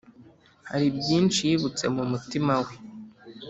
[0.69, 2.73] hari byinshi yibutse mu mutima we